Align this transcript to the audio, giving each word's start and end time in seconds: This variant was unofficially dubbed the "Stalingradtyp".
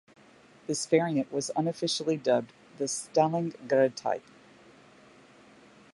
This 0.65 0.87
variant 0.87 1.31
was 1.31 1.51
unofficially 1.55 2.17
dubbed 2.17 2.53
the 2.79 2.85
"Stalingradtyp". 2.85 4.23